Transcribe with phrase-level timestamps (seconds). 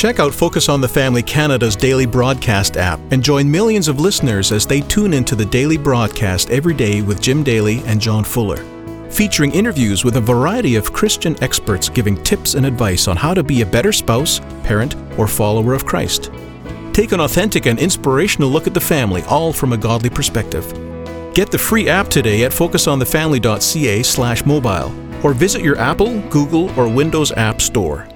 [0.00, 4.50] Check out Focus on the Family Canada's daily broadcast app and join millions of listeners
[4.50, 8.64] as they tune into the daily broadcast every day with Jim Daly and John Fuller.
[9.10, 13.42] Featuring interviews with a variety of Christian experts giving tips and advice on how to
[13.42, 16.32] be a better spouse, parent, or follower of Christ.
[16.94, 20.72] Take an authentic and inspirational look at the family, all from a godly perspective.
[21.34, 27.60] Get the free app today at focusonthefamily.ca/mobile or visit your Apple, Google, or Windows App
[27.60, 28.08] Store.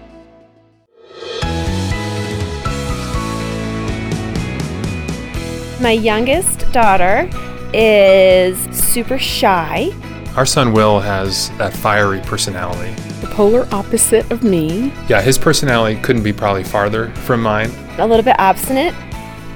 [5.84, 7.28] My youngest daughter
[7.74, 9.90] is super shy.
[10.34, 12.94] Our son Will has that fiery personality.
[13.20, 14.94] The polar opposite of me.
[15.10, 17.70] Yeah, his personality couldn't be probably farther from mine.
[17.98, 18.94] A little bit obstinate.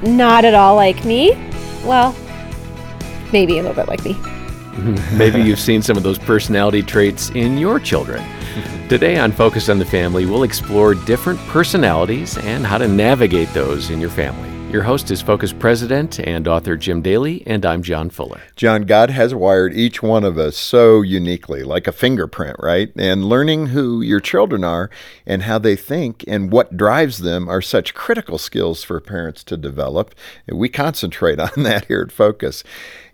[0.02, 1.30] Not at all like me.
[1.82, 2.14] Well,
[3.32, 4.14] maybe a little bit like me.
[5.16, 8.22] Maybe you've seen some of those personality traits in your children.
[8.90, 13.88] Today on Focus on the Family, we'll explore different personalities and how to navigate those
[13.88, 14.57] in your family.
[14.70, 18.42] Your host is Focus President and author Jim Daly, and I'm John Fuller.
[18.54, 22.92] John, God has wired each one of us so uniquely, like a fingerprint, right?
[22.94, 24.90] And learning who your children are
[25.24, 29.56] and how they think and what drives them are such critical skills for parents to
[29.56, 30.14] develop.
[30.46, 32.62] We concentrate on that here at Focus.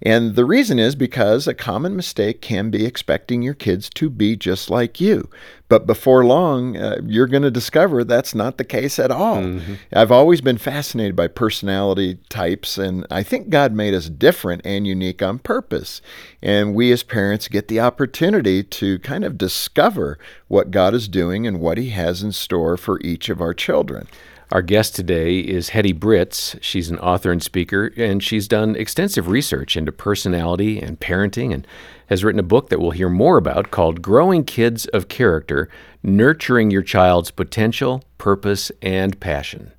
[0.04, 4.36] And the reason is because a common mistake can be expecting your kids to be
[4.36, 5.30] just like you.
[5.68, 9.38] But before long, uh, you're going to discover that's not the case at all.
[9.38, 9.74] Mm-hmm.
[9.94, 14.86] I've always been fascinated by personality types, and I think God made us different and
[14.86, 16.02] unique on purpose.
[16.42, 20.18] And we as parents get the opportunity to kind of discover
[20.48, 24.06] what God is doing and what He has in store for each of our children.
[24.52, 26.58] Our guest today is Hettie Brittz.
[26.62, 31.66] She's an author and speaker, and she's done extensive research into personality and parenting and
[32.08, 35.70] has written a book that we'll hear more about called Growing Kids of Character
[36.02, 39.72] Nurturing Your Child's Potential, Purpose, and Passion.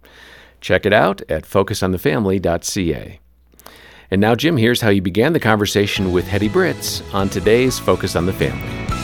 [0.61, 3.19] Check it out at focusonthefamily.ca.
[4.11, 8.15] And now, Jim, here's how you began the conversation with Hettie Brittz on today's Focus
[8.15, 8.94] on the Family.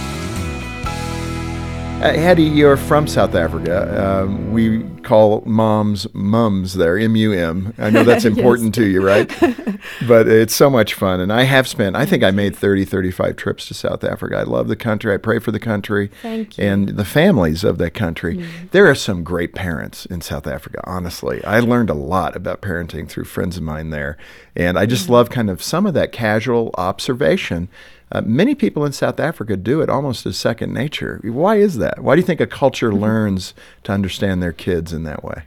[2.01, 4.23] Uh, you're from South Africa.
[4.23, 7.75] Um, we call moms mums there, M U M.
[7.77, 9.29] I know that's important to you, right?
[10.07, 11.19] but it's so much fun.
[11.19, 14.37] And I have spent, I think I made 30, 35 trips to South Africa.
[14.37, 15.13] I love the country.
[15.13, 18.37] I pray for the country and the families of that country.
[18.37, 18.71] Mm.
[18.71, 21.43] There are some great parents in South Africa, honestly.
[21.45, 24.17] I learned a lot about parenting through friends of mine there.
[24.55, 25.11] And I just mm.
[25.11, 27.69] love kind of some of that casual observation
[28.11, 31.19] uh, many people in South Africa do it almost as second nature.
[31.23, 31.99] Why is that?
[31.99, 33.01] Why do you think a culture mm-hmm.
[33.01, 35.43] learns to understand their kids in that way?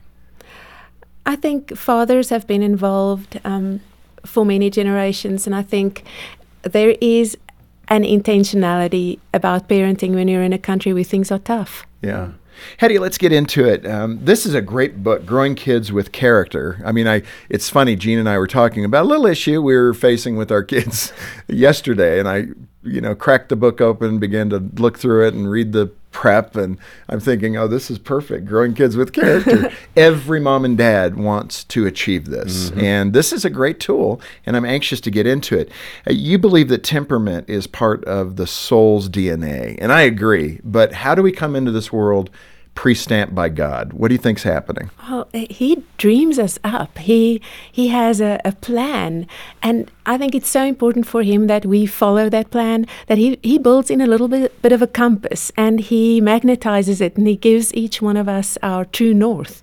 [1.27, 3.81] I think fathers have been involved um,
[4.25, 6.05] for many generations, and I think
[6.63, 7.37] there is
[7.89, 11.87] an intentionality about parenting when you're in a country where things are tough.
[12.03, 12.33] Yeah.
[12.79, 13.87] Hettie, let's get into it.
[13.87, 16.81] Um, this is a great book, Growing Kids with Character.
[16.85, 17.97] I mean, I it's funny.
[17.97, 21.13] Jean and I were talking about a little issue we were facing with our kids
[21.49, 22.47] yesterday, and I,
[22.83, 26.57] you know, cracked the book open, began to look through it, and read the prep,
[26.57, 26.79] and
[27.11, 28.47] I'm thinking, oh, this is perfect.
[28.47, 29.71] Growing Kids with Character.
[29.97, 32.81] Every mom and dad wants to achieve this, mm-hmm.
[32.81, 35.71] and this is a great tool, and I'm anxious to get into it.
[36.09, 40.61] Uh, you believe that temperament is part of the soul's DNA, and I agree.
[40.65, 42.31] But how do we come into this world?
[42.75, 43.93] Pre-stamped by God.
[43.93, 44.91] What do you think's happening?
[45.09, 46.99] Well, he dreams us up.
[46.99, 47.41] He
[47.71, 49.27] he has a, a, plan,
[49.63, 52.87] and I think it's so important for him that we follow that plan.
[53.07, 57.01] That he he builds in a little bit bit of a compass, and he magnetizes
[57.01, 59.63] it, and he gives each one of us our true north.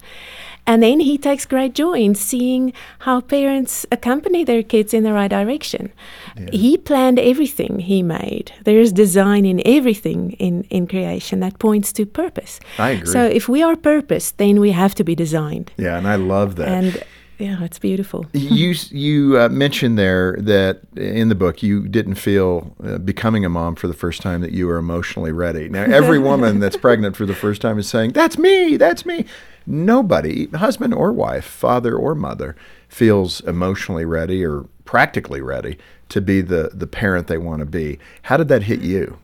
[0.68, 5.14] And then he takes great joy in seeing how parents accompany their kids in the
[5.14, 5.92] right direction.
[6.38, 6.50] Yeah.
[6.52, 8.54] He planned everything he made.
[8.64, 12.60] There is design in everything in, in creation that points to purpose.
[12.78, 13.08] I agree.
[13.08, 15.72] So if we are purpose, then we have to be designed.
[15.78, 16.68] Yeah, and I love that.
[16.68, 17.04] And
[17.42, 18.28] yeah, it's beautiful.
[18.34, 23.50] you you uh, mentioned there that in the book you didn't feel uh, becoming a
[23.50, 25.68] mom for the first time that you were emotionally ready.
[25.68, 29.26] Now every woman that's pregnant for the first time is saying, "That's me, that's me."
[29.66, 32.56] Nobody, husband or wife, father or mother,
[32.88, 35.78] feels emotionally ready or practically ready
[36.10, 38.00] to be the, the parent they want to be.
[38.24, 39.20] How did that hit you?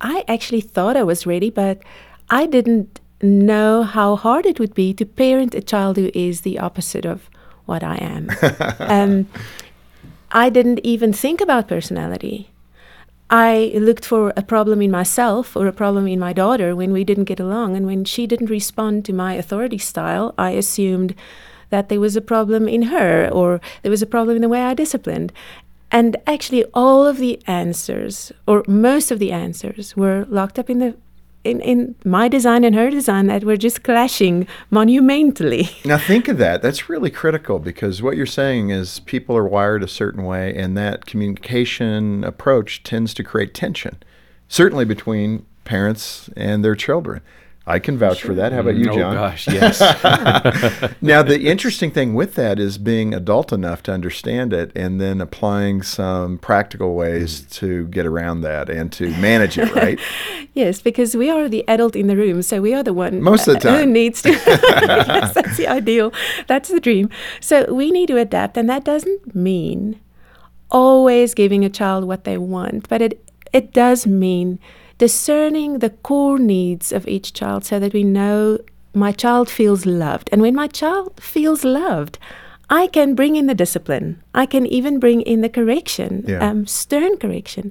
[0.00, 1.80] I actually thought I was ready, but
[2.30, 6.58] I didn't know how hard it would be to parent a child who is the
[6.58, 7.28] opposite of
[7.66, 8.30] what I am.
[8.80, 9.28] um,
[10.30, 12.50] I didn't even think about personality.
[13.36, 17.02] I looked for a problem in myself or a problem in my daughter when we
[17.02, 17.74] didn't get along.
[17.74, 21.16] And when she didn't respond to my authority style, I assumed
[21.70, 24.62] that there was a problem in her or there was a problem in the way
[24.62, 25.32] I disciplined.
[25.90, 30.78] And actually, all of the answers, or most of the answers, were locked up in
[30.78, 30.94] the
[31.44, 35.68] in, in my design and her design that were just clashing monumentally.
[35.84, 36.62] Now, think of that.
[36.62, 40.76] That's really critical because what you're saying is people are wired a certain way, and
[40.76, 44.02] that communication approach tends to create tension,
[44.48, 47.20] certainly between parents and their children.
[47.66, 48.52] I can vouch for that.
[48.52, 48.94] How about you, John?
[48.94, 49.14] oh John?
[49.14, 49.80] gosh, yes.
[51.00, 55.22] now, the interesting thing with that is being adult enough to understand it and then
[55.22, 57.48] applying some practical ways hmm.
[57.48, 59.98] to get around that and to manage it, right?
[60.56, 63.48] Yes, because we are the adult in the room, so we are the one Most
[63.48, 63.76] of the time.
[63.80, 64.30] who needs to.
[64.30, 66.12] yes, that's the ideal.
[66.46, 67.10] That's the dream.
[67.40, 69.98] So we need to adapt, and that doesn't mean
[70.70, 73.20] always giving a child what they want, but it
[73.52, 74.60] it does mean
[75.08, 78.58] discerning the core needs of each child so that we know
[78.94, 80.30] my child feels loved.
[80.32, 82.18] And when my child feels loved,
[82.70, 84.22] I can bring in the discipline.
[84.34, 86.38] I can even bring in the correction, Yeah.
[86.48, 87.70] um, stern correction.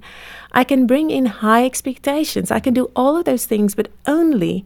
[0.52, 2.52] I can bring in high expectations.
[2.52, 4.66] I can do all of those things, but only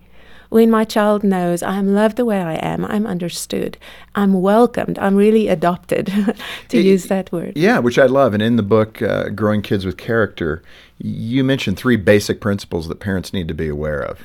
[0.50, 3.78] when my child knows I am loved the way I am, I'm understood,
[4.16, 6.08] I'm welcomed, I'm really adopted,
[6.70, 7.54] to Y- use that word.
[7.56, 8.34] Yeah, which I love.
[8.34, 10.64] And in the book, uh, Growing Kids with Character,
[11.00, 14.20] you mentioned three basic principles that parents need to be aware of.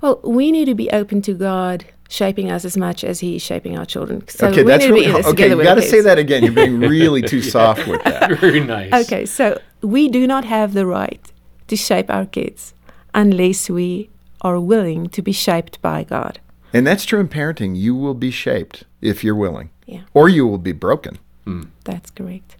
[0.00, 3.42] Well, we need to be open to God shaping us as much as He is
[3.42, 4.26] shaping our children.
[4.28, 5.42] So okay, we that's need to be really in this okay.
[5.44, 6.42] together You got to say that again.
[6.42, 8.32] You're being really too soft with that.
[8.40, 8.92] Very nice.
[9.06, 11.20] Okay, so we do not have the right
[11.68, 12.72] to shape our kids
[13.14, 14.08] unless we
[14.42, 16.40] are willing to be shaped by God.
[16.72, 17.76] And that's true in parenting.
[17.76, 20.02] You will be shaped if you're willing, Yeah.
[20.12, 21.18] or you will be broken.
[21.44, 21.62] Hmm.
[21.84, 22.56] That's correct.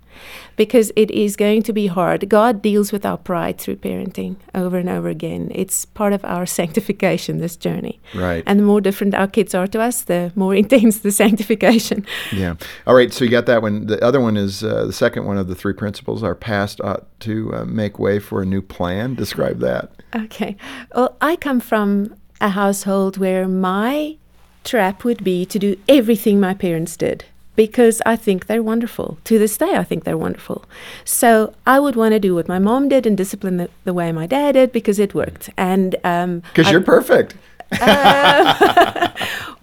[0.57, 2.29] Because it is going to be hard.
[2.29, 5.51] God deals with our pride through parenting over and over again.
[5.55, 8.01] It's part of our sanctification, this journey.
[8.15, 8.43] Right.
[8.47, 12.07] And the more different our kids are to us, the more intense the sanctification.
[12.33, 12.57] Yeah.
[12.87, 13.13] All right.
[13.13, 13.87] So you got that one.
[13.87, 16.23] The other one is uh, the second one of the three principles.
[16.23, 19.15] Our past ought to uh, make way for a new plan.
[19.15, 19.91] Describe that.
[20.15, 20.57] Okay.
[20.95, 24.17] Well, I come from a household where my
[24.65, 27.25] trap would be to do everything my parents did
[27.65, 29.09] because I think they're wonderful.
[29.29, 30.59] To this day, I think they're wonderful.
[31.05, 31.29] So
[31.67, 34.27] I would want to do what my mom did and discipline the, the way my
[34.37, 35.51] dad did because it worked.
[35.57, 37.31] And um, Because I- you're perfect.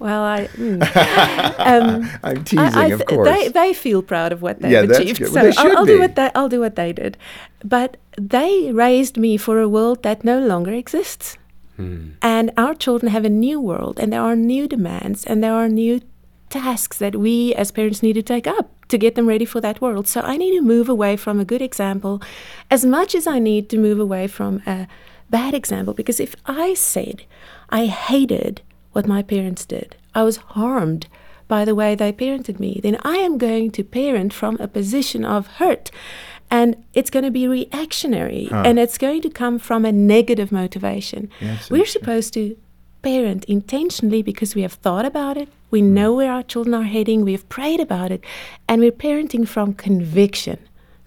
[0.06, 0.47] well, I.
[0.57, 0.80] mm.
[1.71, 3.30] um, I'm teasing, I of th- course.
[3.30, 5.19] They, they feel proud of what they've Yeah, that's achieved.
[5.19, 5.27] good.
[5.33, 5.94] So they I'll, should I'll be.
[5.94, 7.18] do what they I'll do what they did.
[7.63, 11.38] But they raised me for a world that no longer exists.
[11.77, 15.68] And our children have a new world, and there are new demands, and there are
[15.68, 16.00] new
[16.50, 19.81] tasks that we as parents need to take up to get them ready for that
[19.81, 20.07] world.
[20.07, 22.21] So I need to move away from a good example
[22.69, 24.88] as much as I need to move away from a
[25.30, 25.94] bad example.
[25.94, 27.24] Because if I said
[27.69, 28.62] I hated
[28.92, 31.07] what my parents did, I was harmed
[31.47, 35.24] by the way they parented me, then I am going to parent from a position
[35.24, 35.91] of hurt.
[36.50, 41.30] And it's going to be reactionary and it's going to come from a negative motivation.
[41.41, 42.56] Yes, We're supposed to
[43.01, 47.23] parent intentionally because we have thought about it, we know where our children are heading,
[47.23, 48.23] we have prayed about it,
[48.67, 50.59] and we're parenting from conviction,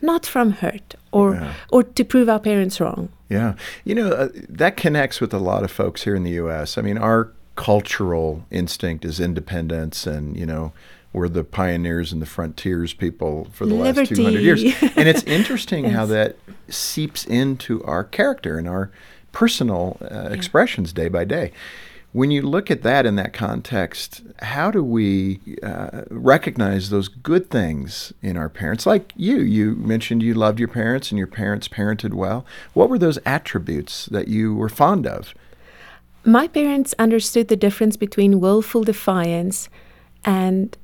[0.03, 1.53] not from hurt or Yeah.
[1.71, 3.09] or to prove our parents wrong.
[3.29, 3.55] Yeah.
[3.85, 6.79] You know, uh, that connects with a lot of folks here in the U.S.
[6.79, 10.73] I mean, our cultural instinct is independence, and, you know,
[11.13, 14.63] we're the pioneers and the frontiers people for the last 200 years.
[14.97, 16.37] And it's interesting how that
[16.69, 18.91] seeps into our character and our
[19.33, 21.51] personal uh, expressions day by day.
[22.13, 27.51] When you look at that in that context, how do we uh, recognize those good
[27.51, 28.87] things in our parents?
[28.87, 32.47] Like you, you mentioned you loved your parents and your parents parented well.
[32.73, 35.35] What were those attributes that you were fond of?
[36.25, 39.69] My parents understood the difference between willful defiance
[40.25, 40.77] and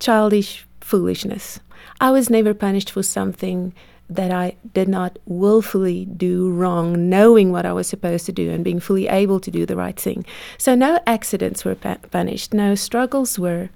[0.00, 1.60] childish foolishness.
[2.00, 3.72] I was never punished for something
[4.14, 8.64] that I did not willfully do wrong, knowing what I was supposed to do and
[8.64, 10.24] being fully able to do the right thing.
[10.58, 13.70] So no accidents were pu- punished, no struggles were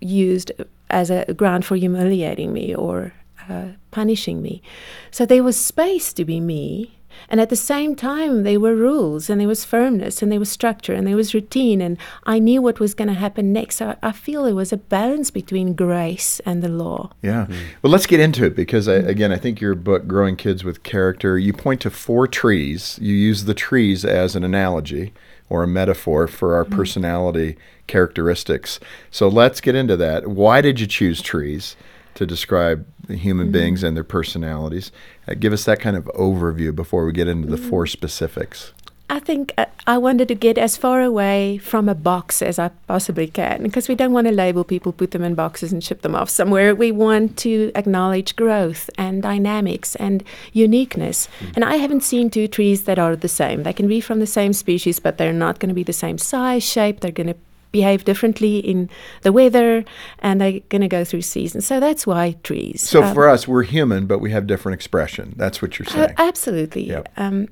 [0.00, 0.52] used
[0.90, 3.14] as a ground for humiliating me or
[3.48, 4.62] uh, punishing me.
[5.10, 6.98] So there was space to be me.
[7.28, 10.50] And at the same time, there were rules and there was firmness and there was
[10.50, 11.80] structure and there was routine.
[11.80, 13.76] And I knew what was going to happen next.
[13.76, 17.12] So I feel there was a balance between grace and the law.
[17.22, 17.46] Yeah.
[17.46, 17.58] Hmm.
[17.82, 20.82] Well, let's get into it because, I, again, I think your book, Growing Kids with
[20.82, 22.98] Character, you point to four trees.
[23.00, 25.12] You use the trees as an analogy
[25.48, 26.76] or a metaphor for our mm-hmm.
[26.76, 28.80] personality characteristics.
[29.10, 30.28] So let's get into that.
[30.28, 31.76] Why did you choose trees
[32.14, 34.92] to describe the human beings and their personalities?
[35.26, 38.72] Uh, give us that kind of overview before we get into the four specifics.
[39.12, 42.70] I think uh, I wanted to get as far away from a box as I
[42.86, 46.00] possibly can because we don't want to label people, put them in boxes, and ship
[46.00, 46.74] them off somewhere.
[46.74, 51.28] We want to acknowledge growth and dynamics and uniqueness.
[51.40, 51.52] Mm.
[51.56, 53.64] And I haven't seen two trees that are the same.
[53.64, 56.16] They can be from the same species, but they're not going to be the same
[56.16, 57.00] size, shape.
[57.00, 57.36] They're going to
[57.72, 58.88] behave differently in
[59.22, 59.84] the weather
[60.20, 61.66] and they're going to go through seasons.
[61.66, 62.82] So that's why trees.
[62.82, 65.34] So Um, for us, we're human, but we have different expression.
[65.36, 66.14] That's what you're uh, saying.
[66.18, 66.84] absolutely.
[66.88, 67.08] Yep.
[67.16, 67.48] Um,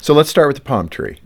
[0.00, 1.18] so let's start with the palm tree.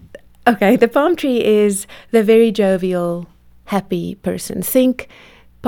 [0.47, 3.29] Okay, the palm tree is the very jovial,
[3.67, 4.63] happy person.
[4.63, 5.09] Think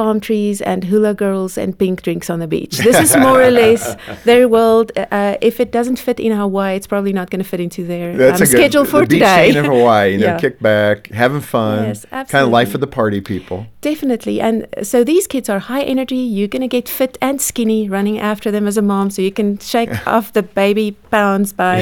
[0.00, 2.78] palm trees and hula girls and pink drinks on the beach.
[2.78, 3.82] This is more or less
[4.24, 4.92] their world.
[4.96, 8.16] Uh, if it doesn't fit in Hawaii, it's probably not going to fit into their
[8.16, 9.48] That's um, good schedule for the beach today.
[9.52, 10.12] scene in Hawaii.
[10.12, 10.38] You know, Yeah.
[10.44, 13.66] kick back, having fun, Yes, kind of life of the party people.
[13.82, 14.40] Definitely.
[14.40, 16.16] And so these kids are high energy.
[16.36, 19.10] You're going to get fit and skinny running after them as a mom.
[19.10, 21.76] So you can shake off the baby pounds by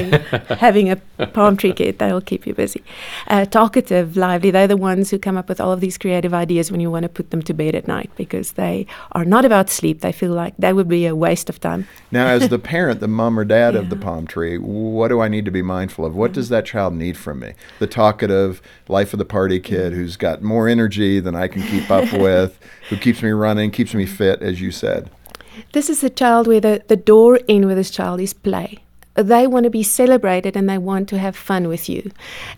[0.66, 0.96] having a
[1.36, 1.98] palm tree kid.
[1.98, 2.82] That'll keep you busy.
[3.26, 4.50] Uh, talkative, lively.
[4.52, 7.02] They're the ones who come up with all of these creative ideas when you want
[7.04, 10.00] to put them to bed at night because they are not about sleep.
[10.00, 11.86] They feel like that would be a waste of time.
[12.10, 15.28] Now, as the parent, the mom or dad of the palm tree, what do I
[15.28, 16.14] need to be mindful of?
[16.14, 17.54] What does that child need from me?
[17.78, 21.90] The talkative, life of the party kid who's got more energy than I can keep
[21.90, 25.10] up with, who keeps me running, keeps me fit, as you said.
[25.72, 28.78] This is a child where the, the door in with this child is play.
[29.14, 32.12] They want to be celebrated and they want to have fun with you.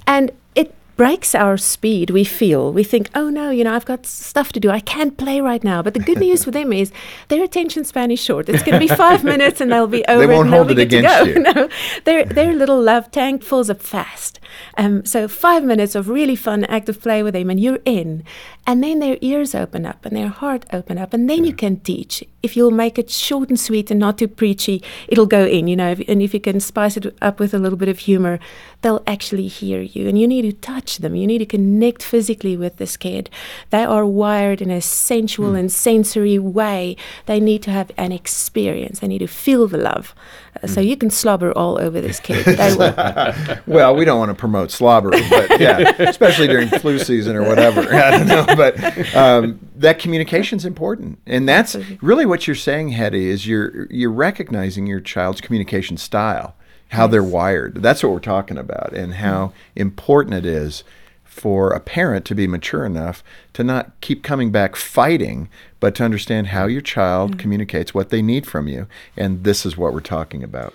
[0.06, 2.10] And it breaks our speed.
[2.10, 4.68] We feel, we think, oh no, you know, I've got stuff to do.
[4.68, 5.80] I can't play right now.
[5.80, 6.92] But the good news for them is
[7.28, 8.50] their attention span is short.
[8.50, 10.28] It's going to be five minutes and they'll be over.
[10.28, 11.24] won't and they'll hold be it good to against go.
[11.24, 11.54] you.
[11.54, 11.68] no,
[12.04, 14.40] their, their little love tank fills up fast.
[14.76, 18.22] Um, so five minutes of really fun, active play with them and you're in.
[18.66, 21.14] And then their ears open up and their heart open up.
[21.14, 22.22] And then you can teach.
[22.42, 25.76] If you'll make it short and sweet and not too preachy, it'll go in, you
[25.76, 25.92] know.
[25.92, 28.38] If, and if you can spice it up with a little bit of humor,
[28.82, 30.08] they'll actually hear you.
[30.08, 31.14] And you need to touch them.
[31.14, 33.30] You need to connect physically with this kid.
[33.70, 35.56] They are wired in a sensual hmm.
[35.56, 36.96] and sensory way.
[37.26, 39.00] They need to have an experience.
[39.00, 40.14] They need to feel the love.
[40.62, 42.44] Uh, So you can slobber all over this kid.
[43.66, 47.80] Well, we don't want to promote slobbery, but yeah, especially during flu season or whatever.
[47.94, 53.28] I don't know, but um, that communication's important, and that's really what you're saying, Hettie.
[53.28, 56.54] Is you're you're recognizing your child's communication style,
[56.88, 57.82] how they're wired.
[57.82, 60.84] That's what we're talking about, and how important it is
[61.24, 65.48] for a parent to be mature enough to not keep coming back fighting,
[65.80, 67.40] but to understand how your child mm-hmm.
[67.40, 70.72] communicates what they need from you, and this is what we're talking about.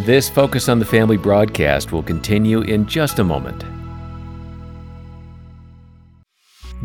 [0.00, 3.64] This Focus on the Family broadcast will continue in just a moment.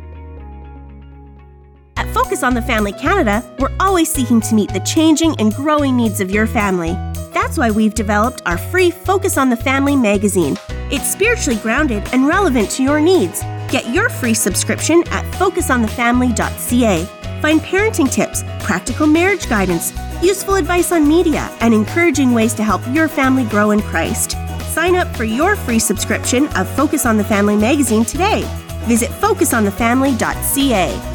[1.96, 5.94] At Focus on the Family Canada, we're always seeking to meet the changing and growing
[5.96, 6.92] needs of your family.
[7.34, 10.56] That's why we've developed our free Focus on the Family magazine.
[10.90, 13.42] It's spiritually grounded and relevant to your needs.
[13.70, 17.21] Get your free subscription at focusonthefamily.ca.
[17.42, 22.80] Find parenting tips, practical marriage guidance, useful advice on media, and encouraging ways to help
[22.92, 24.36] your family grow in Christ.
[24.72, 28.44] Sign up for your free subscription of Focus on the Family magazine today.
[28.84, 31.08] Visit focusonthefamily.ca.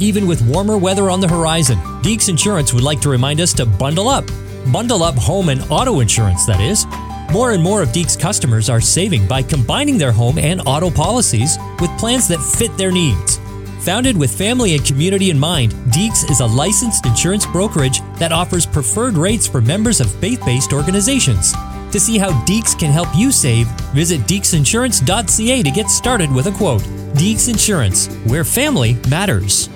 [0.00, 3.64] Even with warmer weather on the horizon, Deeks Insurance would like to remind us to
[3.64, 4.24] bundle up.
[4.72, 6.86] Bundle up home and auto insurance, that is.
[7.32, 11.56] More and more of Deeks customers are saving by combining their home and auto policies
[11.80, 13.38] with plans that fit their needs.
[13.84, 18.64] Founded with family and community in mind, Deeks is a licensed insurance brokerage that offers
[18.64, 21.52] preferred rates for members of faith based organizations.
[21.92, 26.52] To see how Deeks can help you save, visit deeksinsurance.ca to get started with a
[26.52, 26.80] quote.
[27.12, 29.68] Deeks Insurance, where family matters.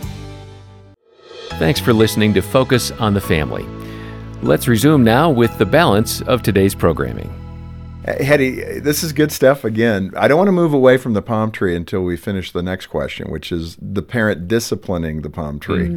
[1.59, 3.67] Thanks for listening to Focus on the Family.
[4.41, 7.38] Let's resume now with the balance of today's programming.
[8.09, 10.13] Uh, Hettie, this is good stuff again.
[10.17, 12.87] I don't want to move away from the palm tree until we finish the next
[12.87, 15.89] question, which is the parent disciplining the palm tree.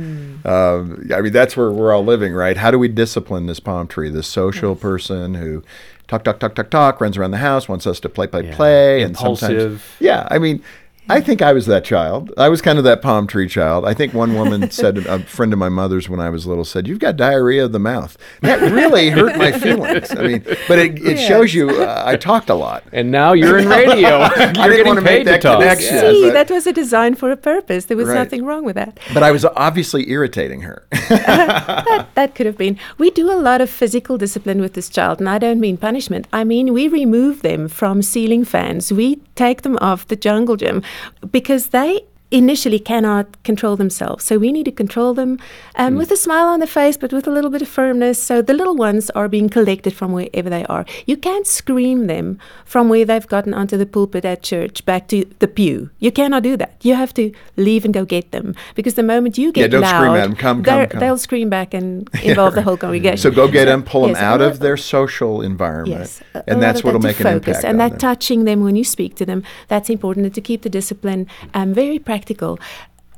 [0.45, 2.57] Um, I mean, that's where we're all living, right?
[2.57, 5.63] How do we discipline this palm tree, this social person who
[6.07, 8.55] talk, talk, talk, talk, talk, runs around the house, wants us to play, play, Yeah.
[8.55, 10.27] play, and sometimes, yeah.
[10.29, 10.61] I mean,
[11.09, 12.31] I think I was that child.
[12.37, 13.85] I was kind of that palm tree child.
[13.85, 16.87] I think one woman said, a friend of my mother's when I was little said,
[16.87, 18.17] You've got diarrhea of the mouth.
[18.41, 20.11] That really hurt my feelings.
[20.11, 22.83] I mean, but it, it shows you uh, I talked a lot.
[22.93, 24.19] And now you're in radio.
[24.19, 25.59] you're didn't getting wanna paid make to that talk.
[25.59, 25.95] connection.
[25.95, 27.85] Yeah, See, but- that was a design for a purpose.
[27.85, 28.15] There was Right.
[28.15, 28.97] nothing wrong with that.
[29.13, 30.85] But I was obviously irritating her.
[31.09, 32.77] that, that could have been.
[32.97, 36.27] We do a lot of physical discipline with this child, and I don't mean punishment.
[36.31, 38.91] I mean, we remove them from ceiling fans.
[38.93, 40.83] We take them off the jungle gym
[41.29, 44.23] because they initially cannot control themselves.
[44.23, 45.37] So we need to control them
[45.75, 48.21] um, with a smile on the face, but with a little bit of firmness.
[48.23, 50.85] So the little ones are being collected from wherever they are.
[51.05, 55.25] You can't scream them from where they've gotten onto the pulpit at church back to
[55.39, 55.89] the pew.
[55.99, 56.75] You cannot do that.
[56.81, 59.81] You have to leave and go get them because the moment you get Yeah, don't
[59.81, 60.35] loud, scream at 'em.
[60.35, 60.99] Come, come, come.
[61.01, 63.17] they'll scream back and involve the whole congregation.
[63.17, 65.99] so go get them, pull them Yes, out a of their social environment.
[65.99, 67.65] Yes, a- and that's what'll that make an impact.
[67.65, 67.97] And that them.
[67.99, 71.73] touching them when you speak to them, that's important and to keep the discipline um,
[71.73, 72.20] very practical.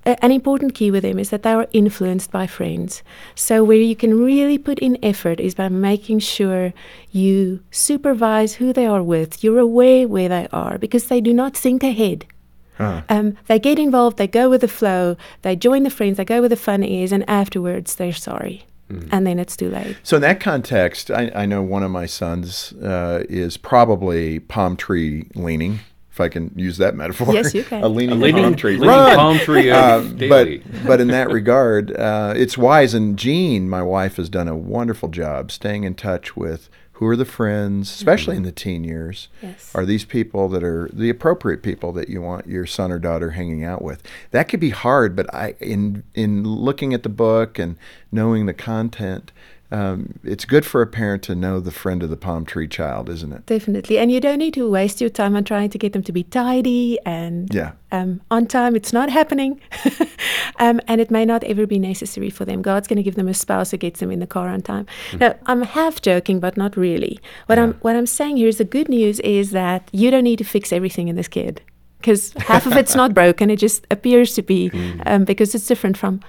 [0.05, 3.03] A- an important key with them is that they are influenced by friends.
[3.35, 6.73] So where you can really put in effort is by making sure
[7.11, 9.43] you supervise who they are with.
[9.43, 12.25] You're aware where they are because they do not think ahead.
[13.07, 16.39] Um, they get involved, they go with the flow, they join the friends, they go
[16.39, 18.65] where the fun is, and afterwards they're sorry.
[19.11, 19.95] And then it's too late.
[20.03, 24.75] So in that context, I, I know one of my sons uh, is probably palm
[24.75, 25.79] tree leaning,
[26.13, 27.33] if I can use that metaphor.
[27.33, 27.83] Yes, you can.
[27.83, 28.77] a leaning, A leaning- palm tree.
[28.77, 30.47] leaning palm tree Uh, but
[30.85, 32.93] but in that regard, uh, it's wise.
[32.93, 37.15] And Jean, my wife, has done a wonderful job staying in touch with who are
[37.15, 39.27] the friends, especially in the teen years.
[39.41, 39.71] Yes.
[39.73, 43.31] Are these people that are the appropriate people that you want your son or daughter
[43.31, 44.03] hanging out with?
[44.29, 47.75] That could be hard, but I in in looking at the book and
[48.11, 49.31] knowing the content,
[49.73, 53.09] um, it's good for a parent to know the friend of the palm tree child,
[53.09, 53.45] isn't it?
[53.47, 53.97] Definitely.
[53.97, 56.23] And you don't need to waste your time on trying to get them to be
[56.23, 57.71] tidy and Yeah.
[57.91, 58.75] um, on time.
[58.75, 59.59] It's not happening.
[60.59, 62.61] um, and it may not ever be necessary for them.
[62.61, 64.85] God's going to give them a spouse who gets them in the car on time.
[65.19, 67.19] Now, I'm half joking, but not really.
[67.47, 70.37] What, I'm, what I'm saying here is the good news is that you don't need
[70.37, 71.63] to fix everything in this kid
[71.97, 73.49] because half of it's not broken.
[73.49, 74.69] It just appears to be
[75.07, 76.19] um, because it's different from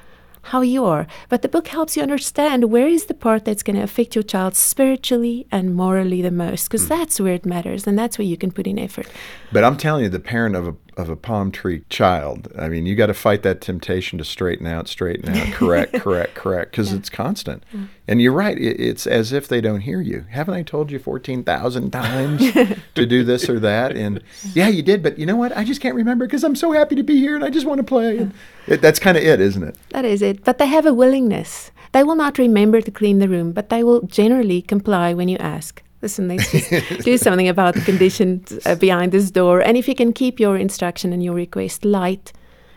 [0.45, 1.07] how you are.
[1.29, 4.23] But the book helps you understand where is the part that's going to affect your
[4.23, 6.89] child spiritually and morally the most, because hmm.
[6.89, 9.07] that's where it matters and that's where you can put in effort.
[9.53, 12.87] But I'm telling you, the parent of a of a palm tree child, I mean,
[12.87, 16.93] you got to fight that temptation to straighten out, straighten out, correct, correct, correct, because
[16.93, 17.65] it's constant.
[18.07, 20.25] And you're right; it, it's as if they don't hear you.
[20.31, 22.53] Haven't I told you fourteen thousand times
[22.95, 23.97] to do this or that?
[23.97, 24.23] And
[24.55, 25.57] yeah, you did, but you know what?
[25.57, 27.79] I just can't remember because I'm so happy to be here and I just want
[27.79, 28.19] to play.
[28.19, 28.35] And
[28.67, 29.77] it, that's kind of it, isn't it?
[29.91, 30.45] That is it.
[30.45, 31.71] But they have a willingness.
[31.93, 35.37] They will not remember to clean the room, but they will generally comply when you
[35.39, 35.81] ask.
[36.05, 36.69] Listen, let's just
[37.05, 39.61] do something about the conditions uh, behind this door.
[39.61, 42.27] And if you can keep your instruction and your request light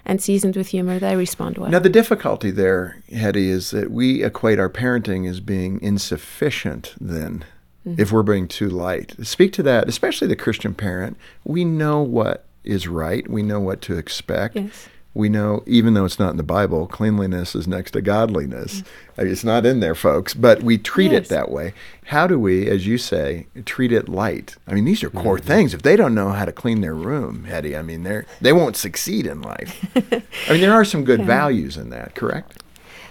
[0.06, 1.70] and seasoned with humor, they respond well.
[1.70, 7.44] Now, the difficulty there, Hettie, is that we equate our parenting as being insufficient then,
[7.86, 8.02] Mm-hmm.
[8.02, 9.16] if we're being too light.
[9.26, 11.16] Speak to that, especially the Christian parent.
[11.46, 14.56] We know what is right, we know what to expect.
[14.58, 14.90] Yes.
[15.14, 18.84] We know, even though it's not in the Bible, cleanliness is next to godliness.
[19.18, 21.26] I mean, it's not in there, folks, but we treat Yes.
[21.26, 21.74] it that way.
[22.06, 24.56] How do we, as you say, treat it light?
[24.68, 25.74] I mean, these are core things.
[25.74, 28.76] If they don't know how to clean their room, Hettie, I mean, they're they won't
[28.76, 29.84] succeed in life.
[29.96, 32.62] I mean, there are some good values in that, correct?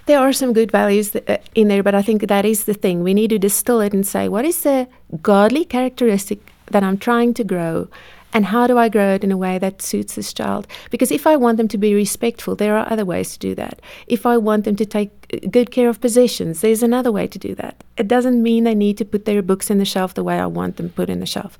[0.06, 2.74] There are some good values th- uh, in there, but I think that is the
[2.74, 3.02] thing.
[3.02, 4.86] We need to distill it and say, what is the
[5.22, 6.38] godly characteristic
[6.70, 7.88] that I'm trying to grow?
[8.36, 10.66] And how do I grow it in a way that suits this child?
[10.90, 13.80] Because if I want them to be respectful, there are other ways to do that.
[14.08, 15.10] If I want them to take
[15.50, 17.82] good care of possessions, there's another way to do that.
[17.96, 20.46] It doesn't mean they need to put their books in the shelf the way I
[20.46, 21.56] want them put in the shelf.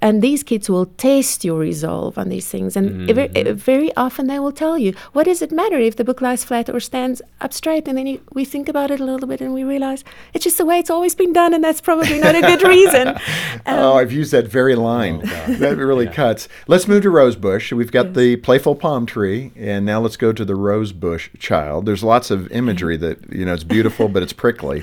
[0.00, 2.76] And these kids will test your resolve on these things.
[2.76, 6.04] And ever- uh, very often they will tell you, what does it matter if the
[6.04, 7.88] book lies flat or stands up straight?
[7.88, 10.58] And then you, we think about it a little bit and we realize it's just
[10.58, 13.16] the way it's always been done, and that's probably not a good reason.
[13.66, 15.18] oh, I've used that very line.
[15.58, 16.48] that really cuts.
[16.68, 17.72] Let's move to rosebush.
[17.72, 21.86] We've got the playful palm tree, and now let's go to the rosebush child.
[21.86, 24.82] There's lots of imagery that you know it's beautiful, but it's prickly.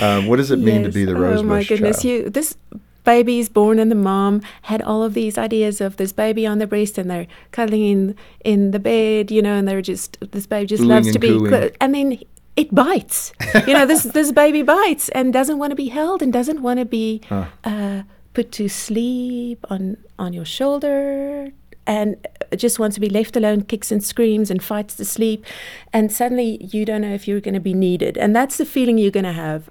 [0.00, 2.04] Um, what does it mean to be the rosebush Oh my goodness, child?
[2.04, 2.56] you this
[3.02, 6.58] baby is born and the mom had all of these ideas of this baby on
[6.58, 10.46] the breast and they're cuddling in in the bed, you know, and they're just this
[10.46, 12.18] baby just loves to be clo- and then
[12.56, 13.32] it bites.
[13.66, 16.78] you know, this this baby bites and doesn't want to be held and doesn't want
[16.78, 17.20] to be
[17.64, 18.02] uh,
[18.34, 21.52] put to sleep on on your shoulder
[21.86, 22.16] and
[22.56, 25.44] just wants to be left alone, kicks and screams and fights to sleep.
[25.92, 28.16] And suddenly you don't know if you're going to be needed.
[28.18, 29.70] And that's the feeling you're going to have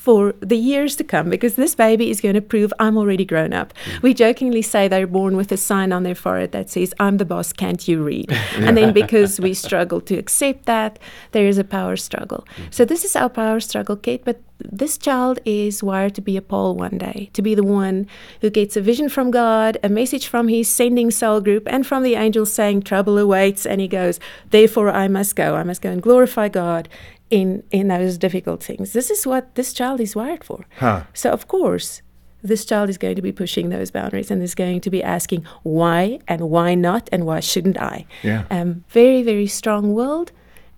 [0.00, 3.52] for the years to come because this baby is going to prove I'm already grown
[3.52, 3.74] up.
[3.84, 4.02] Mm.
[4.02, 7.26] We jokingly say they're born with a sign on their forehead that says, I'm the
[7.26, 8.32] boss, can't you read?
[8.56, 10.98] and then because we struggle to accept that,
[11.32, 12.46] there is a power struggle.
[12.56, 12.72] Mm.
[12.72, 16.42] So this is our power struggle, Kate, but this child is wired to be a
[16.42, 18.06] Paul one day, to be the one
[18.40, 22.02] who gets a vision from God, a message from his sending cell group, and from
[22.02, 23.66] the angels saying, Trouble awaits.
[23.66, 24.20] And he goes,
[24.50, 25.56] Therefore, I must go.
[25.56, 26.88] I must go and glorify God
[27.30, 28.92] in, in those difficult things.
[28.92, 30.66] This is what this child is wired for.
[30.78, 31.04] Huh.
[31.14, 32.02] So, of course,
[32.42, 35.44] this child is going to be pushing those boundaries and is going to be asking
[35.62, 38.06] why and why not and why shouldn't I?
[38.22, 38.44] Yeah.
[38.50, 40.32] Um, very, very strong willed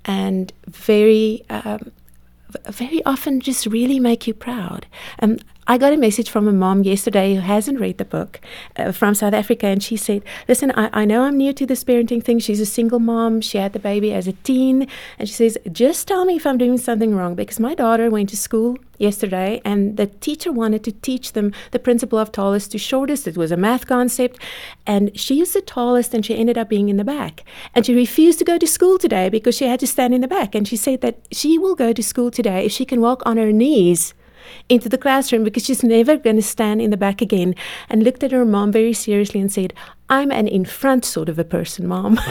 [0.04, 1.92] and very um,
[2.70, 4.86] very often just really make you proud.
[5.20, 5.38] Um,
[5.72, 8.42] I got a message from a mom yesterday who hasn't read the book
[8.76, 11.82] uh, from South Africa, and she said, Listen, I, I know I'm new to this
[11.82, 12.40] parenting thing.
[12.40, 13.40] She's a single mom.
[13.40, 14.86] She had the baby as a teen.
[15.18, 18.28] And she says, Just tell me if I'm doing something wrong because my daughter went
[18.28, 22.78] to school yesterday and the teacher wanted to teach them the principle of tallest to
[22.78, 23.26] shortest.
[23.26, 24.38] It was a math concept.
[24.86, 27.44] And she is the tallest and she ended up being in the back.
[27.74, 30.28] And she refused to go to school today because she had to stand in the
[30.28, 30.54] back.
[30.54, 33.38] And she said that she will go to school today if she can walk on
[33.38, 34.12] her knees
[34.68, 37.54] into the classroom because she's never going to stand in the back again.
[37.88, 39.72] And looked at her mom very seriously and said,
[40.08, 42.18] I'm an in front sort of a person, mom.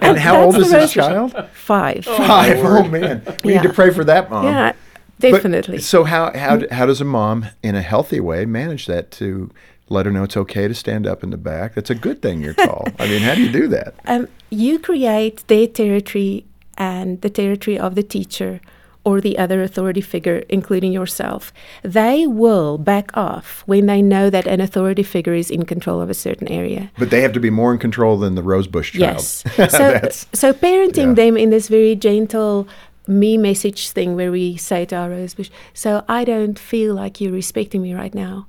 [0.00, 1.34] And how old is this child?
[1.52, 2.04] Five.
[2.32, 2.58] Five.
[2.58, 4.44] Oh man, we need to pray for that mom.
[4.44, 4.72] Yeah,
[5.20, 5.78] But- definitely.
[5.78, 9.50] so how how how does a mom in a healthy way manage that to
[9.90, 11.74] let her know it's okay to stand up in the back?
[11.74, 12.86] That's a good thing you're tall.
[12.98, 13.94] I mean, how do you do that?
[14.06, 16.46] Um, you create their territory
[16.78, 18.60] and the territory of the teacher
[19.04, 21.52] or the other authority figure, including yourself.
[21.82, 26.10] They will back off when they know that an authority figure is in control of
[26.10, 26.90] a certain area.
[26.98, 29.16] But they have to be more in control than the rosebush child.
[29.16, 29.44] Yes.
[29.78, 30.00] So,
[30.32, 31.14] so parenting yeah.
[31.14, 32.68] them in this very gentle
[33.06, 37.32] me message thing where we say to our rosebush, so I don't feel like you're
[37.32, 38.46] respecting me right now.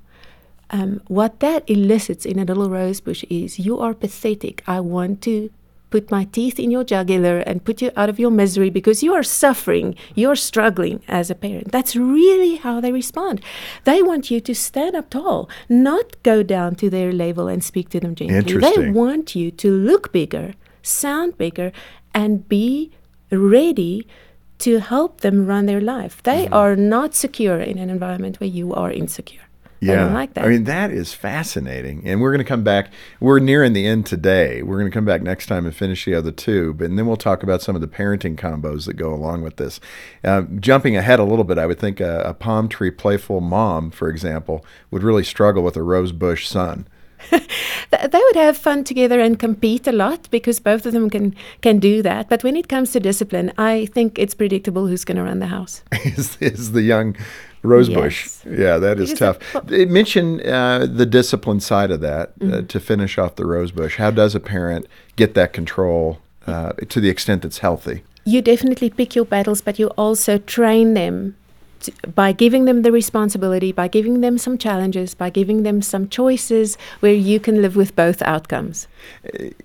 [0.71, 4.61] Um, what that elicits in a little rosebush is you are pathetic.
[4.67, 5.49] I want to
[5.89, 9.13] put my teeth in your jugular and put you out of your misery because you
[9.13, 11.71] are suffering, you're struggling as a parent.
[11.71, 13.41] That's really how they respond.
[13.85, 17.89] They want you to stand up tall, not go down to their level and speak
[17.89, 18.57] to them gently.
[18.57, 21.71] They want you to look bigger, sound bigger,
[22.13, 22.91] and be
[23.31, 24.05] ready
[24.59, 26.21] to help them run their life.
[26.23, 26.53] They Mm-hmm.
[26.53, 29.41] are not secure in an environment where you are insecure.
[29.79, 30.45] Yeah, don't like that.
[30.45, 32.91] I mean that is fascinating, and we're going to come back.
[33.19, 34.61] We're nearing the end today.
[34.61, 37.07] We're going to come back next time and finish the other two, but and then
[37.07, 39.79] we'll talk about some of the parenting combos that go along with this.
[40.23, 43.91] Uh, jumping ahead a little bit, I would think a, a palm tree playful mom,
[43.91, 46.87] for example, would really struggle with a rose bush son.
[47.91, 51.79] They would have fun together and compete a lot because both of them can can
[51.79, 52.29] do that.
[52.29, 55.47] But when it comes to discipline, I think it's predictable who's going to run the
[55.47, 55.83] house.
[56.05, 57.15] is, is the young
[57.63, 58.25] rosebush.
[58.25, 58.59] Yes.
[58.59, 59.65] Yeah, that is Because tough.
[59.67, 62.65] the- Uh, Mention uh, the discipline side of that uh, Mm-hmm.
[62.67, 63.97] to finish off the rosebush.
[63.97, 68.03] How does a parent get that control uh, to the extent that's healthy?
[68.25, 71.35] You definitely pick your battles, but you also train them
[71.81, 76.07] to, by giving them the responsibility, by giving them some challenges, by giving them some
[76.09, 78.87] choices where you can live with both outcomes.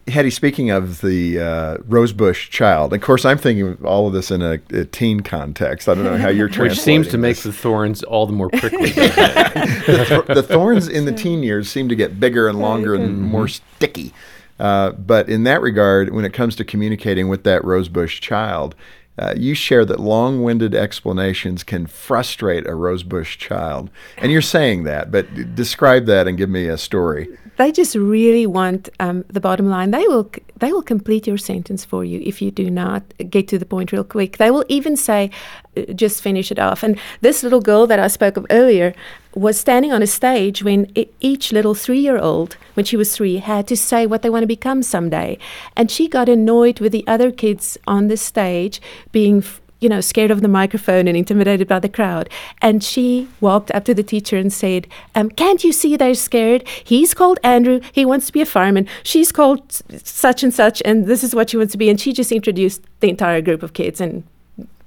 [0.08, 4.30] Hettie, speaking of the uh, rosebush child, of course, I'm thinking of all of this
[4.30, 5.88] in a, a teen context.
[5.88, 7.44] I don't know how you're Which seems to make this.
[7.44, 8.90] the thorns all the more prickly.
[8.92, 13.20] the, th- the thorns in the teen years seem to get bigger and longer and
[13.20, 14.12] more sticky.
[14.58, 18.74] Uh, but in that regard, when it comes to communicating with that rosebush child,
[19.18, 25.10] uh, you share that long-winded explanations can frustrate a rosebush child, and you're saying that.
[25.10, 27.28] But describe that and give me a story.
[27.56, 29.92] They just really want um, the bottom line.
[29.92, 33.58] They will they will complete your sentence for you if you do not get to
[33.58, 34.38] the point real quick.
[34.38, 35.30] They will even say,
[35.76, 38.92] uh, "Just finish it off." And this little girl that I spoke of earlier
[39.34, 43.76] was standing on a stage when each little three-year-old, when she was three, had to
[43.76, 45.38] say what they want to become someday,
[45.76, 48.80] and she got annoyed with the other kids on the stage
[49.12, 49.44] being.
[49.80, 52.30] You know, scared of the microphone and intimidated by the crowd.
[52.62, 56.66] And she walked up to the teacher and said, um, Can't you see they're scared?
[56.84, 57.80] He's called Andrew.
[57.92, 58.88] He wants to be a fireman.
[59.02, 61.90] She's called such and such, and this is what she wants to be.
[61.90, 64.24] And she just introduced the entire group of kids and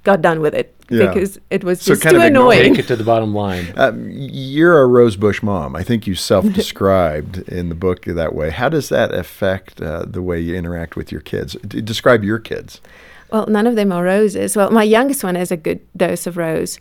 [0.04, 1.06] got done with it Yeah.
[1.08, 2.74] because it was So just kind too of ignore- annoying.
[2.74, 3.66] Take it to the bottom line.
[3.76, 5.76] Um, you're a rosebush mom.
[5.76, 8.50] I think you self-described in the book that way.
[8.50, 11.56] How does that affect uh, the way you interact with your kids?
[11.66, 12.80] D- describe your kids.
[13.30, 14.56] Well, none of them are roses.
[14.56, 16.78] Well, my youngest one has a good dose of rose,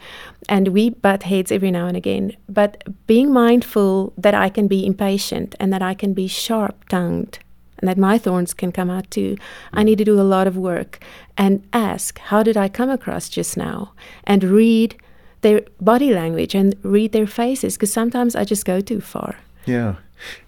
[0.48, 2.38] and we butt heads every now and again.
[2.48, 7.40] But being mindful that I can be impatient and that I can be sharp tongued
[7.80, 9.38] and that my thorns can come out too,
[9.74, 11.00] I need to do a lot of work
[11.38, 13.94] and ask, how did I come across just now?
[14.24, 14.96] And read
[15.42, 19.38] their body language and read their faces because sometimes I just go too far.
[19.66, 19.96] Yeah.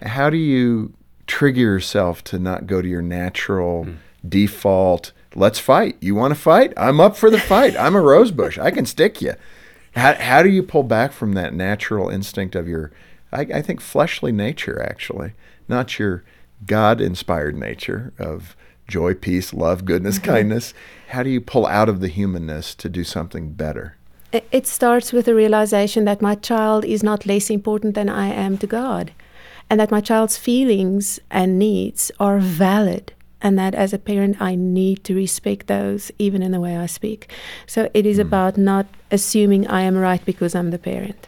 [0.02, 0.94] How do you
[1.28, 3.94] trigger yourself to not go to your natural hmm.
[4.28, 5.12] default?
[5.36, 5.98] Let's fight.
[6.02, 6.74] You want to fight?
[6.76, 7.78] I'm up for the fight.
[7.78, 8.58] I'm a rose bush.
[8.58, 9.34] I can stick you.
[9.96, 12.92] How, how do you pull back from that natural instinct of your,
[13.32, 15.34] I, I think, fleshly nature, actually,
[15.68, 16.24] not your
[16.66, 18.56] God inspired nature of
[18.88, 20.32] joy, peace, love, goodness, mm-hmm.
[20.32, 20.74] kindness?
[21.10, 23.96] How do you pull out of the humanness to do something better?
[24.32, 28.58] It starts with the realization that my child is not less important than I am
[28.60, 29.12] to God,
[29.70, 34.56] and that my child's feelings and needs are valid, and that as a parent, I
[34.56, 37.32] need to respect those even in the way I speak.
[37.68, 41.28] So it is about not assuming I am right because I'm the parent.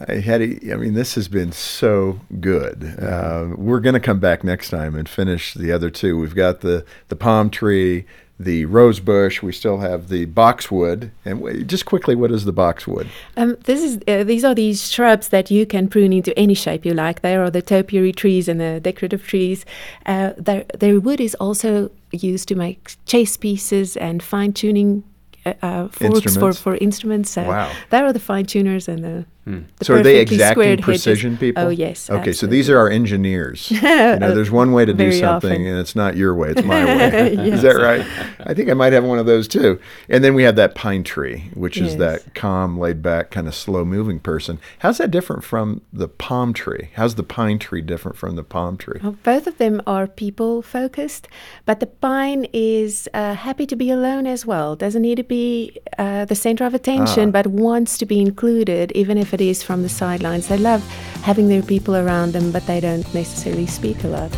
[0.00, 2.96] Uh, Hettie, I mean, this has been so good.
[3.00, 6.18] Uh, we're going to come back next time and finish the other two.
[6.18, 8.06] We've got the, the palm tree,
[8.38, 9.42] the rose bush.
[9.42, 11.10] We still have the boxwood.
[11.24, 13.08] And w- just quickly, what is the boxwood?
[13.36, 16.84] Um, this is uh, these are these shrubs that you can prune into any shape
[16.84, 17.22] you like.
[17.22, 19.64] They are the topiary trees and the decorative trees.
[20.06, 25.04] Uh, their their wood is also used to make chase pieces and fine tuning.
[25.46, 26.58] Uh, uh, forks for, Instruments?
[26.58, 27.30] for instruments.
[27.30, 27.70] So Wow.
[27.90, 29.26] They are the fine tuners and the.
[29.44, 31.04] The so are they exacting squared hedges.
[31.04, 31.64] precision people?
[31.64, 32.08] Oh yes.
[32.08, 33.70] Okay, so these are our engineers.
[33.70, 35.66] you know, there's one way to do something, often.
[35.66, 37.34] and it's not your way; it's my way.
[37.34, 37.54] Yes.
[37.54, 38.06] Is that right?
[38.40, 39.78] I think I might have one of those too.
[40.08, 43.54] And then we have that pine tree, which is that calm, laid back, kind of
[43.54, 44.58] slow moving person.
[44.78, 46.90] How's that different from the palm tree?
[46.94, 49.00] How's the pine tree different from the palm tree?
[49.02, 51.28] Well, both of them are people focused,
[51.66, 54.74] but the pine is uh, happy to be alone as well.
[54.74, 59.18] Doesn't need to be uh, the center of attention, but wants to be included, even
[59.18, 60.48] if it is from the sidelines.
[60.48, 60.82] They love
[61.22, 64.30] having their people around them, but they don't necessarily speak a lot.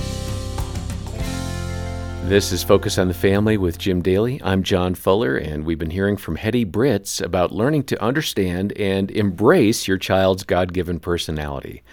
[2.25, 4.41] This is Focus on the Family with Jim Daly.
[4.43, 9.13] I'm John Fuller, and we've been hearing from Hettie Brittz about learning to understand and
[9.13, 11.85] embrace your child's God given personality,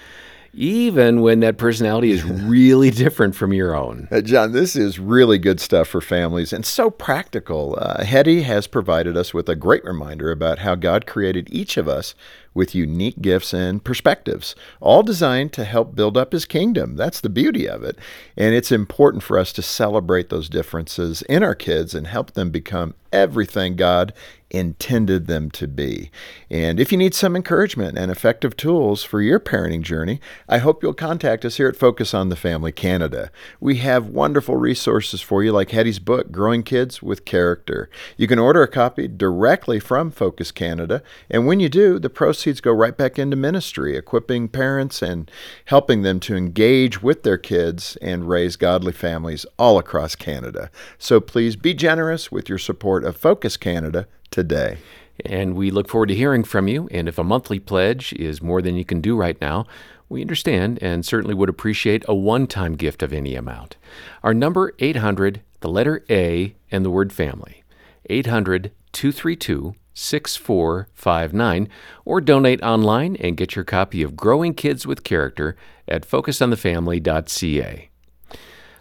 [0.52, 4.08] even when that personality is really different from your own.
[4.10, 7.78] Uh, John, this is really good stuff for families and so practical.
[7.80, 11.88] Uh, Hettie has provided us with a great reminder about how God created each of
[11.88, 12.16] us
[12.54, 16.96] with unique gifts and perspectives, all designed to help build up his kingdom.
[16.96, 17.98] That's the beauty of it.
[18.38, 22.50] And it's important for us to celebrate those differences in our kids and help them
[22.50, 24.14] become everything God
[24.54, 26.12] intended them to be.
[26.50, 30.84] And if you need some encouragement and effective tools for your parenting journey, I hope
[30.84, 33.32] you'll contact us here at Focus on the Family Canada.
[33.60, 37.90] We have wonderful resources for you, like Hettie's book, Growing Kids with Character.
[38.16, 42.10] You can order a copy directly from Focus Canada, and when you do, the
[42.44, 45.32] proceeds go right back into ministry, equipping parents and
[45.64, 50.70] helping them to engage with their kids and raise godly families all across Canada.
[50.98, 54.80] So please be generous with your support of Focus Canada today.
[55.26, 56.90] And we look forward to hearing from you.
[56.92, 59.66] And if a monthly pledge is more than you can do right now,
[60.10, 63.78] we understand and certainly would appreciate a one time gift of any amount.
[64.22, 67.64] Our number 800, the letter A, and the word family.
[68.10, 71.70] 800 232 6459,
[72.06, 75.56] or donate online and get your copy of Growing Kids with Character
[75.88, 77.90] at focusonthefamily.ca.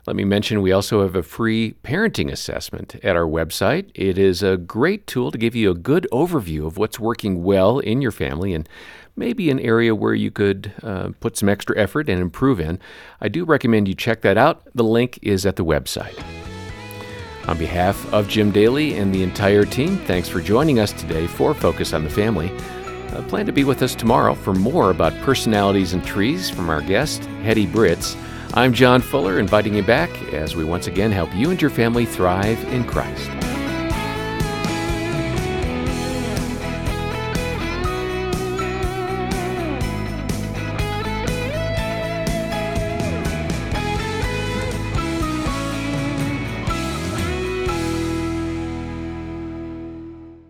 [0.04, 3.90] Let me mention we also have a free parenting assessment at our website.
[3.94, 7.78] It is a great tool to give you a good overview of what's working well
[7.78, 8.68] in your family and
[9.14, 12.80] maybe an area where you could uh, put some extra effort and improve in.
[13.20, 14.62] I do recommend you check that out.
[14.74, 16.18] The link is at the website.
[17.48, 21.54] On behalf of Jim Daly and the entire team, thanks for joining us today for
[21.54, 22.50] Focus on the Family.
[23.10, 26.80] Uh, plan to be with us tomorrow for more about personalities and trees from our
[26.80, 28.16] guest, Hettie Brittz.
[28.54, 32.06] I'm John Fuller, inviting you back as we once again help you and your family
[32.06, 33.51] thrive in Christ.